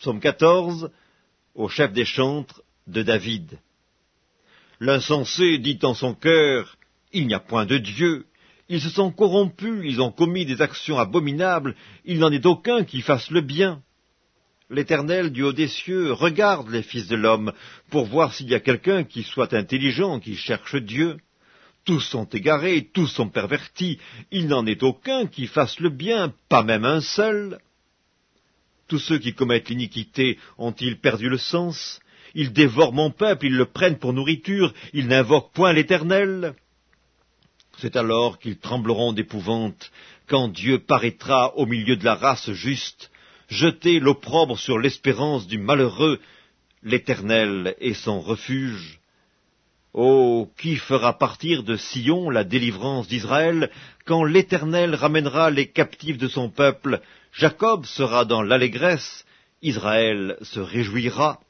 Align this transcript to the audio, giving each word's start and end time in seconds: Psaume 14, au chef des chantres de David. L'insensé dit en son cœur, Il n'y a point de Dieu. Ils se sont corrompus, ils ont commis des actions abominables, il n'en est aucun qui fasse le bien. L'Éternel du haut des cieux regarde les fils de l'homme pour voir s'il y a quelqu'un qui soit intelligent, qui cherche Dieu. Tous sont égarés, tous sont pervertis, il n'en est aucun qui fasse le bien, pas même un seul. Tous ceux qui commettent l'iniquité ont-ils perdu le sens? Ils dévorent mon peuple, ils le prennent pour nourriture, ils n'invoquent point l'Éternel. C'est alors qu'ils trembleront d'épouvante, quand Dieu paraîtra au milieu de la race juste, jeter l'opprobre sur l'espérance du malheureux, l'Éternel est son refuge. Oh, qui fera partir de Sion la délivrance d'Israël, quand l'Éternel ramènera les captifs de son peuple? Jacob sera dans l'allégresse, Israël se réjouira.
Psaume 0.00 0.18
14, 0.18 0.90
au 1.54 1.68
chef 1.68 1.92
des 1.92 2.06
chantres 2.06 2.62
de 2.86 3.02
David. 3.02 3.58
L'insensé 4.80 5.58
dit 5.58 5.78
en 5.82 5.92
son 5.92 6.14
cœur, 6.14 6.78
Il 7.12 7.26
n'y 7.26 7.34
a 7.34 7.38
point 7.38 7.66
de 7.66 7.76
Dieu. 7.76 8.24
Ils 8.70 8.80
se 8.80 8.88
sont 8.88 9.12
corrompus, 9.12 9.82
ils 9.84 10.00
ont 10.00 10.10
commis 10.10 10.46
des 10.46 10.62
actions 10.62 10.98
abominables, 10.98 11.76
il 12.06 12.18
n'en 12.18 12.32
est 12.32 12.46
aucun 12.46 12.84
qui 12.84 13.02
fasse 13.02 13.30
le 13.30 13.42
bien. 13.42 13.82
L'Éternel 14.70 15.32
du 15.32 15.42
haut 15.42 15.52
des 15.52 15.68
cieux 15.68 16.14
regarde 16.14 16.70
les 16.70 16.82
fils 16.82 17.06
de 17.06 17.16
l'homme 17.16 17.52
pour 17.90 18.06
voir 18.06 18.32
s'il 18.32 18.48
y 18.48 18.54
a 18.54 18.60
quelqu'un 18.60 19.04
qui 19.04 19.22
soit 19.22 19.52
intelligent, 19.52 20.18
qui 20.18 20.34
cherche 20.34 20.76
Dieu. 20.76 21.18
Tous 21.84 22.00
sont 22.00 22.24
égarés, 22.24 22.88
tous 22.94 23.08
sont 23.08 23.28
pervertis, 23.28 23.98
il 24.30 24.46
n'en 24.46 24.64
est 24.64 24.82
aucun 24.82 25.26
qui 25.26 25.46
fasse 25.46 25.78
le 25.78 25.90
bien, 25.90 26.32
pas 26.48 26.62
même 26.62 26.86
un 26.86 27.02
seul. 27.02 27.58
Tous 28.90 28.98
ceux 28.98 29.18
qui 29.20 29.34
commettent 29.34 29.68
l'iniquité 29.68 30.36
ont-ils 30.58 30.98
perdu 30.98 31.28
le 31.28 31.38
sens? 31.38 32.00
Ils 32.34 32.52
dévorent 32.52 32.92
mon 32.92 33.12
peuple, 33.12 33.46
ils 33.46 33.54
le 33.56 33.66
prennent 33.66 34.00
pour 34.00 34.12
nourriture, 34.12 34.74
ils 34.92 35.06
n'invoquent 35.06 35.52
point 35.52 35.72
l'Éternel. 35.72 36.54
C'est 37.78 37.94
alors 37.94 38.40
qu'ils 38.40 38.58
trembleront 38.58 39.12
d'épouvante, 39.12 39.92
quand 40.26 40.48
Dieu 40.48 40.80
paraîtra 40.80 41.56
au 41.56 41.66
milieu 41.66 41.94
de 41.94 42.04
la 42.04 42.16
race 42.16 42.50
juste, 42.50 43.12
jeter 43.48 44.00
l'opprobre 44.00 44.58
sur 44.58 44.76
l'espérance 44.76 45.46
du 45.46 45.58
malheureux, 45.58 46.18
l'Éternel 46.82 47.76
est 47.78 47.94
son 47.94 48.20
refuge. 48.20 48.98
Oh, 49.92 50.48
qui 50.56 50.76
fera 50.76 51.18
partir 51.18 51.64
de 51.64 51.76
Sion 51.76 52.30
la 52.30 52.44
délivrance 52.44 53.08
d'Israël, 53.08 53.70
quand 54.06 54.22
l'Éternel 54.22 54.94
ramènera 54.94 55.50
les 55.50 55.66
captifs 55.66 56.18
de 56.18 56.28
son 56.28 56.48
peuple? 56.48 57.00
Jacob 57.32 57.84
sera 57.86 58.24
dans 58.24 58.42
l'allégresse, 58.42 59.24
Israël 59.62 60.36
se 60.42 60.60
réjouira. 60.60 61.40